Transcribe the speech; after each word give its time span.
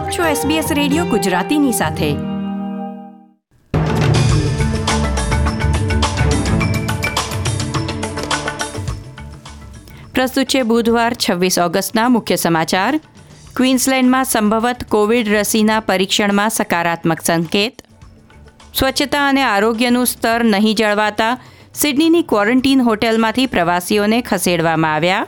આપ 0.00 0.10
છો 0.10 0.22
SBS 0.22 0.74
radio 0.74 1.04
ગુજરાતીની 1.04 1.72
સાથે. 1.72 2.14
પ્રસ્તુત 10.14 10.46
છે 10.46 10.62
બુધવાર 10.62 11.14
છવ્વીસ 11.14 11.58
ઓગસ્ટના 11.58 12.08
મુખ્ય 12.08 12.36
સમાચાર. 12.36 13.00
ક્વીન્સલેન્ડમાં 13.56 14.24
સંભવત 14.24 14.84
કોવિડ 14.84 15.28
રસીના 15.28 15.80
પરીક્ષણમાં 15.80 16.50
સકારાત્મક 16.50 17.20
સંકેત. 17.20 17.82
સ્વચ્છતા 18.74 19.28
અને 19.28 19.42
આરોગ્યનું 19.42 20.06
સ્તર 20.06 20.44
નહીં 20.44 20.76
જળવાતા 20.76 21.38
સિડનીની 21.74 22.22
ક્વોરન્ટીન 22.22 22.80
હોટેલમાંથી 22.80 23.46
પ્રવાસીઓને 23.46 24.20
ખસેડવામાં 24.20 24.94
આવ્યા. 24.94 25.26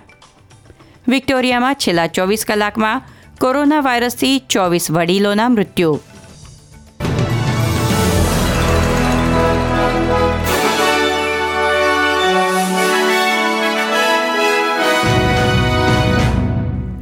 વિક્ટોરિયામાં 1.08 1.74
છેલ્લા 1.74 2.06
ચોવીસ 2.06 2.44
કલાકમાં 2.44 3.02
કોરોના 3.42 3.80
વાયરસથી 3.80 4.38
ચોવીસ 4.38 4.90
વડીલોના 4.90 5.48
મૃત્યુ. 5.48 6.00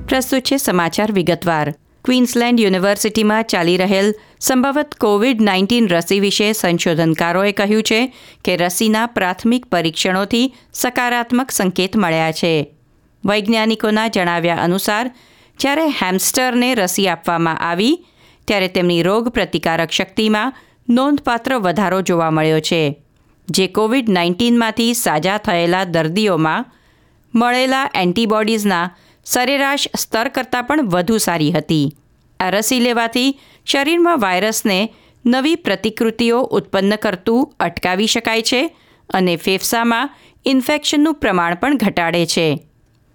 પ્રસ્તુત 0.09 0.43
છે 0.43 0.57
સમાચાર 0.57 1.13
વિગતવાર. 1.13 1.75
ક્વીન્સલેન્ડ 2.05 2.61
યુનિવર્સિટીમાં 2.61 3.45
ચાલી 3.45 3.77
રહેલ 3.77 4.15
સંભવત 4.41 4.95
કોવિડ 4.95 5.41
નાઇન્ટીન 5.41 5.89
રસી 5.89 6.21
વિશે 6.21 6.53
સંશોધનકારોએ 6.53 7.53
કહ્યું 7.53 7.83
છે 7.83 8.13
કે 8.45 8.57
રસીના 8.57 9.07
પ્રાથમિક 9.07 9.67
પરીક્ષણોથી 9.67 10.55
સકારાત્મક 10.73 11.51
સંકેત 11.51 11.97
મળ્યા 11.97 12.33
છે. 12.33 12.75
વૈજ્ઞાનિકોના 13.27 14.09
જણાવ્યા 14.09 14.55
અનુસાર 14.55 15.11
જ્યારે 15.61 15.87
હેમસ્ટરને 16.01 16.71
રસી 16.75 17.09
આપવામાં 17.09 17.61
આવી, 17.61 17.95
ત્યારે 18.49 18.69
તેમની 18.69 19.03
રોગ 19.03 19.31
પ્રતિકારક 19.31 19.93
શક્તિમાં 19.93 20.55
નોંધપાત્ર 20.89 21.53
વધારો 21.59 22.01
જોવા 22.03 22.31
મળ્યો 22.31 22.61
છે, 22.61 22.83
જે 23.49 23.67
કોવિડ 23.69 24.09
નાઇન્ટીનમાંથી 24.09 24.95
સાજા 24.95 25.39
થયેલા 25.39 25.85
દર્દીઓમાં 25.85 26.67
મળેલા 27.35 27.87
એન્ટીબોડીઝના 27.95 28.87
સરેરાશ 29.27 29.87
સ્તર 29.97 30.29
કરતાં 30.29 30.67
પણ 30.67 30.89
વધુ 30.89 31.19
સારી 31.19 31.53
હતી. 31.53 31.87
આ 32.41 32.51
રસી 32.51 32.81
લેવાથી 32.81 33.37
શરીરમાં 33.67 34.21
વાયરસને 34.21 34.79
નવી 35.25 35.63
પ્રતિકૃતિઓ 35.65 36.39
ઉત્પન્ન 36.51 36.97
કરતું 36.99 37.49
અટકાવી 37.61 38.07
શકાય 38.07 38.43
છે 38.43 38.61
અને 39.11 39.35
ફેફસામાં 39.37 40.11
ઇન્ફેક્શનનું 40.45 41.21
પ્રમાણ 41.23 41.55
પણ 41.55 41.77
ઘટાડે 41.77 42.23
છે. 42.27 42.47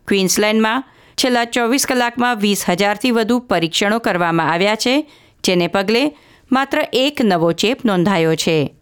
ક્વીન્સલેન્ડમાં 0.07 0.85
છેલ્લા 1.17 1.45
ચોવીસ 1.45 1.85
કલાકમાં 1.85 2.41
વીસ 2.41 2.65
હજારથી 2.65 3.11
વધુ 3.11 3.39
પરીક્ષણો 3.39 3.99
કરવામાં 3.99 4.51
આવ્યા 4.53 4.75
છે, 4.75 5.07
જેને 5.43 5.67
પગલે 5.67 6.11
માત્ર 6.51 6.77
એક 6.91 7.21
નવો 7.21 7.53
ચેપ 7.53 7.83
નોંધાયો 7.83 8.35
છે. 8.35 8.73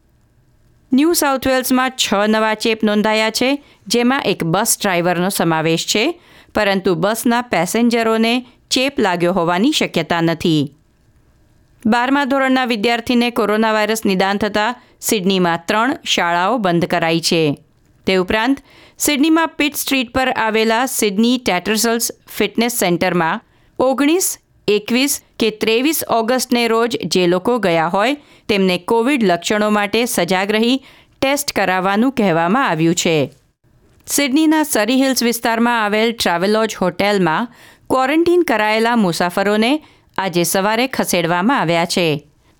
ન્યૂ 0.91 1.13
સાઉથ 1.13 1.47
વેલ્સમાં 1.47 1.91
છ 1.91 2.13
નવા 2.27 2.55
ચેપ 2.55 2.83
નોંધાયા 2.83 3.29
છે, 3.29 3.63
જેમાં 3.87 4.21
એક 4.25 4.43
બસ 4.43 4.77
ડ્રાઈવરનો 4.77 5.29
સમાવેશ 5.29 5.85
છે, 5.85 6.19
પરંતુ 6.53 6.95
બસના 6.95 7.41
પેસેન્જરોને 7.41 8.45
ચેપ 8.69 8.99
લાગ્યો 8.99 9.33
હોવાની 9.33 9.71
શક્યતા 9.71 10.21
નથી. 10.21 10.75
બારમા 11.85 12.25
ધોરણના 12.25 12.65
વિદ્યાર્થીને 12.65 13.31
કોરોના 13.31 13.73
વાયરસ 13.73 14.05
નિદાન 14.05 14.37
થતાં 14.37 14.75
સિડનીમાં 14.99 15.59
ત્રણ 15.67 15.93
શાળાઓ 16.03 16.57
બંધ 16.57 16.87
કરાઈ 16.87 17.21
છે. 17.21 17.62
તે 18.05 18.17
ઉપરાંત, 18.19 18.57
સિડનીમાં 18.97 19.53
પિટ 19.57 19.75
સ્ટ્રીટ 19.79 20.13
પર 20.13 20.31
આવેલા 20.35 20.85
સિડની 20.87 21.37
ટેટરસલ્સ 21.39 22.11
ફિટનેસ 22.27 22.79
સેન્ટરમાં 22.79 23.43
ઓગણીસ, 23.79 24.39
એકવીસ 24.67 25.21
કે 25.39 25.51
ત્રેવીસ 25.61 26.03
ઓગસ્ટને 26.07 26.67
રોજ 26.67 26.97
જે 27.13 27.27
લોકો 27.27 27.59
ગયા 27.59 27.89
હોય, 27.89 28.19
તેમને 28.47 28.77
કોવિડ 28.79 29.23
લક્ષણો 29.23 29.69
માટે 29.71 30.03
સજાગ 30.07 30.51
રહી 30.55 30.81
ટેસ્ટ 31.21 31.55
કરાવવાનું 31.55 32.11
કહેવામાં 32.11 32.69
આવ્યું 32.69 32.95
છે. 32.95 33.15
સિડનીના 34.07 34.63
સરી 34.63 34.99
હિલ્સ 35.01 35.23
વિસ્તારમાં 35.23 35.79
આવેલ 35.83 36.11
ટ્રાવેલોજ 36.13 36.75
હોટેલમાં 36.81 37.47
ક્વોરન્ટીન 37.89 38.43
કરાયેલા 38.45 38.95
મુસાફરોને 38.95 39.71
આજે 40.17 40.43
સવારે 40.43 40.87
ખસેડવામાં 40.87 41.59
આવ્યા 41.59 41.85
છે. 41.85 42.07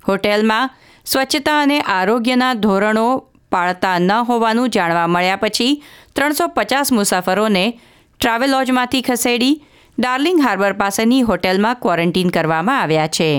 હોટેલમાં 0.08 0.72
સ્વચ્છતા 1.06 1.60
અને 1.62 1.78
આરોગ્યના 1.82 2.54
ધોરણો 2.56 3.08
પાળતા 3.54 3.98
ન 4.00 4.12
હોવાનું 4.30 4.74
જાણવા 4.76 5.08
મળ્યા 5.14 5.44
પછી 5.44 5.72
ત્રણસો 6.16 6.48
પચાસ 6.58 6.92
મુસાફરોને 6.98 7.66
ટ્રાવેલોજમાંથી 7.70 9.06
ખસેડી 9.08 9.56
ડાર્લિંગ 9.98 10.40
હાર્બર 10.46 10.74
પાસેની 10.82 11.24
હોટેલમાં 11.30 11.80
ક્વોરન્ટીન 11.82 12.34
કરવામાં 12.36 12.82
આવ્યા 12.82 13.14
છે. 13.18 13.30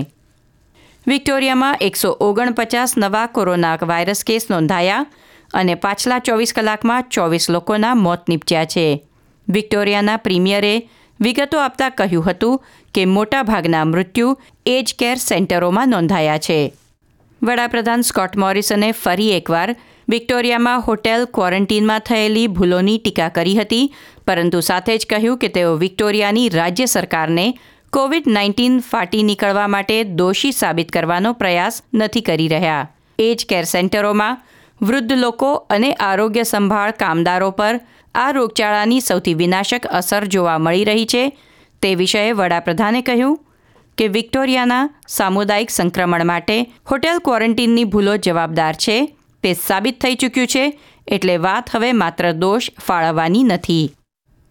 વિક્ટોરિયામાં 1.06 1.80
એકસો 1.80 2.10
ઓગણપચાસ 2.20 2.92
નવા 2.96 3.28
કોરોના 3.28 3.76
વાયરસ 3.90 4.24
કેસ 4.24 4.50
નોંધાયા 4.50 5.06
અને 5.54 5.74
પાછલા 5.74 6.20
ચોવીસ 6.26 6.52
કલાકમાં 6.56 7.08
ચોવીસ 7.14 7.46
લોકોના 7.54 7.94
મોત 7.94 8.22
નીપજ્યા 8.28 8.70
છે. 8.74 8.86
વિક્ટોરિયાના 9.48 10.22
પ્રીમિયરે 10.24 10.74
વિગતો 11.20 11.58
આપતા 11.60 11.90
કહ્યું 11.98 12.24
હતું 12.28 12.62
કે 12.94 13.02
મોટાભાગના 13.06 13.84
મૃત્યુ 13.84 14.30
એજ 14.66 14.94
કેર 14.98 15.18
સેન્ટરોમાં 15.18 15.88
નોંધાયા 15.88 16.44
છે. 16.46 16.58
વડાપ્રધાન 17.44 18.02
સ્કોટ 18.02 18.36
મોરિસને 18.40 18.88
ફરી 18.94 19.32
એકવાર 19.38 19.70
વિક્ટોરિયામાં 20.08 20.84
હોટેલ 20.86 21.26
ક્વોરન્ટીનમાં 21.36 22.04
થયેલી 22.08 22.48
ભૂલોની 22.48 22.98
ટીકા 22.98 23.30
કરી 23.36 23.56
હતી, 23.58 23.90
પરંતુ 24.26 24.60
સાથે 24.68 24.94
જ 24.96 25.08
કહ્યું 25.10 25.38
કે 25.42 25.50
તેઓ 25.56 25.74
વિક્ટોરિયાની 25.82 26.48
રાજ્ય 26.56 26.86
સરકારને 26.86 27.46
કોવિડ 27.92 28.30
નાઇન્ટીન 28.36 28.80
ફાટી 28.90 29.22
નીકળવા 29.30 29.68
માટે 29.68 29.98
દોષી 30.20 30.52
સાબિત 30.52 30.94
કરવાનો 30.96 31.34
પ્રયાસ 31.34 31.82
નથી 31.92 32.26
કરી 32.28 32.50
રહ્યા. 32.54 32.88
એજ 33.18 33.46
કેર 33.50 33.64
સેન્ટરોમાં 33.66 34.40
વૃદ્ધ 34.80 35.20
લોકો 35.24 35.50
અને 35.70 35.90
આરોગ્ય 36.08 36.44
સંભાળ 36.44 36.96
કામદારો 37.02 37.50
પર 37.58 37.76
આ 38.14 38.30
રોગચાળાની 38.32 39.06
સૌથી 39.08 39.40
વિનાશક 39.42 39.90
અસર 40.00 40.22
જોવા 40.26 40.58
મળી 40.58 40.88
રહી 40.90 41.06
છે. 41.06 41.24
તે 41.82 41.90
વિષયે 41.94 42.32
વડાપ્રધાને 42.32 43.02
કહ્યું 43.02 43.40
કે 43.98 44.08
વિક્ટોરિયાના 44.08 44.88
સામુદાયિક 45.16 45.70
સંક્રમણ 45.70 46.26
માટે 46.26 46.56
હોટેલ 46.90 47.18
ક્વોરન્ટીનની 47.26 47.90
ભૂલો 47.92 48.14
જવાબદાર 48.18 48.74
છે, 48.76 48.96
તે 49.42 49.54
સાબિત 49.54 50.00
થઈ 50.02 50.16
ચૂક્યું 50.16 50.52
છે, 50.54 50.64
એટલે 51.06 51.36
વાત 51.46 51.74
હવે 51.74 51.90
માત્ર 51.92 52.32
દોષ 52.32 52.70
ફાળવવાની 52.86 53.44
નથી. 53.50 53.86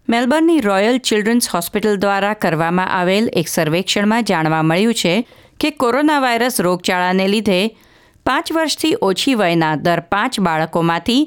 મેલબર્નની 0.07 0.61
રોયલ 0.61 0.97
ચિલ્ડ્રન્સ 0.99 1.47
હોસ્પિટલ 1.53 1.97
દ્વારા 1.97 2.33
કરવામાં 2.35 2.93
આવેલ 2.99 3.29
એક 3.39 3.47
સર્વેક્ષણમાં 3.47 4.27
જાણવા 4.29 4.63
મળ્યું 4.63 4.99
છે 5.01 5.15
કે 5.59 5.71
કોરોના 5.81 6.21
વાયરસ 6.25 6.59
રોગચાળાને 6.59 7.27
લીધે 7.33 7.59
પાંચ 8.25 8.47
વર્ષથી 8.55 8.95
ઓછી 9.09 9.35
વયના 9.35 9.75
દર 9.75 10.01
પાંચ 10.13 10.39
બાળકોમાંથી 10.39 11.21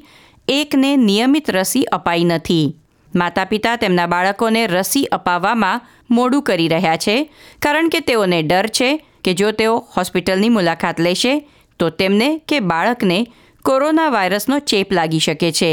એકને 0.49 0.91
નિયમિત 0.97 1.49
રસી 1.57 1.87
અપાઈ 1.99 2.25
નથી. 2.25 2.67
માતા 3.13 3.45
પિતા 3.45 3.77
તેમના 3.77 4.07
બાળકોને 4.07 4.63
રસી 4.67 5.07
અપાવવામાં 5.19 5.83
મોડું 6.11 6.43
કરી 6.43 6.69
રહ્યા 6.69 6.97
છે, 6.97 7.17
કારણ 7.63 7.89
કે 7.89 8.01
તેઓને 8.01 8.43
ડર 8.43 8.69
છે 8.69 8.91
કે 9.25 9.35
જો 9.35 9.51
તેઓ 9.53 9.75
હોસ્પિટલની 9.97 10.49
મુલાકાત 10.49 11.01
લેશે, 11.01 11.47
તો 11.81 11.91
તેમને 11.91 12.29
કે 12.49 12.61
બાળકને 12.61 13.27
કોરોના 13.65 14.11
વાયરસનો 14.11 14.59
ચેપ 14.59 14.93
લાગી 14.93 15.19
શકે 15.19 15.51
છે. 15.53 15.73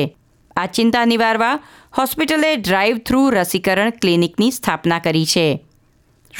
આ 0.56 0.66
ચિંતા 0.68 1.06
નિવારવા 1.06 1.60
હોસ્પિટલે 1.98 2.50
ડ્રાઈવ 2.58 2.98
થ્રુ 3.08 3.22
રસીકરણ 3.30 3.94
ક્લિનિકની 4.02 4.52
સ્થાપના 4.52 5.00
કરી 5.00 5.26
છે. 5.26 5.48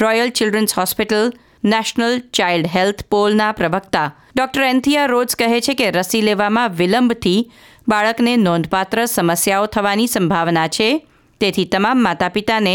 Royal 0.00 0.30
Children's 0.30 0.72
Hospital 0.72 1.32
National 1.64 2.14
Child 2.32 2.66
Health 2.74 3.02
પોલના 3.10 3.52
પ્રવક્તા 3.52 4.08
ડોક્ટર 4.36 4.62
એન્થિયા 4.62 5.06
રોજ 5.06 5.34
કહે 5.38 5.60
છે 5.60 5.74
કે 5.74 5.86
રસી 5.90 6.26
લેવામાં 6.28 6.74
વિલંબથી 6.78 7.40
બાળકને 7.88 8.32
નોંધપાત્ર 8.36 9.06
સમસ્યાઓ 9.06 9.66
થવાની 9.66 10.12
સંભાવના 10.14 10.68
છે. 10.68 10.88
તેથી 11.40 11.64
તમામ 11.64 12.02
માતા 12.06 12.28
પિતાને 12.28 12.74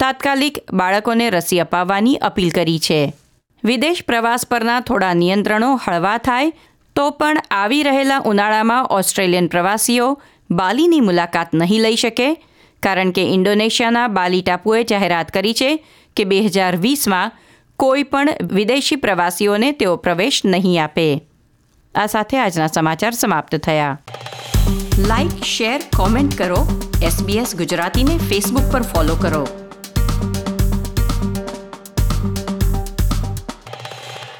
તાત્કાલિક 0.00 0.58
બાળકોને 0.72 1.30
રસી 1.30 1.60
અપાવવાની 1.60 2.16
અપીલ 2.28 2.50
કરી 2.50 2.78
છે. 2.78 3.00
વિદેશ 3.64 4.02
પ્રવાસ 4.04 4.46
પરના 4.46 4.80
થોડા 4.80 5.14
નિયંત્રણો 5.14 5.70
હળવા 5.84 6.18
થાય 6.18 6.54
તો 6.96 7.10
પણ 7.10 7.42
આવી 7.50 7.82
રહેલા 7.82 8.20
ઉનાળામાં 8.30 8.86
ઓસ્ટ્રેલિયન 8.98 9.48
પ્રવાસીઓ 9.48 10.06
બાલીની 10.50 11.00
મુલાકાત 11.00 11.52
નહીં 11.52 11.82
લઈ 11.82 11.96
શકે, 11.96 12.28
કારણ 12.82 13.12
કે 13.12 13.22
ઇન્ડોનેશિયાના 13.22 14.08
બાલી 14.08 14.42
ટાપુએ 14.42 14.84
જાહેરાત 14.84 15.30
કરી 15.30 15.54
છે 15.54 15.70
કે 16.16 16.24
બે 16.24 16.42
હજાર 16.48 16.76
વીસમાં 16.76 17.32
કોઈ 17.78 18.02
પણ 18.02 18.52
વિદેશી 18.56 18.96
પ્રવાસીઓને 18.96 19.72
તેઓ 19.72 19.96
પ્રવેશ 19.96 20.40
નહીં 20.44 20.82
આપે. 20.82 21.06
આ 21.94 22.06
સાથે 22.06 22.40
આજના 22.40 22.66
સમાચાર 22.66 23.12
સમાપ્ત 23.12 23.54
થયા. 23.54 23.98
લાઇક 25.08 25.44
શેર, 25.44 25.80
કોમેન્ટ 25.96 26.38
કરો. 26.38 26.66
એસબીએસ 27.02 27.56
ગુજરાતીને 27.56 28.18
ફેસબુક 28.28 28.72
પર 28.72 28.82
ફોલો 28.82 29.14
કરો. 29.14 29.48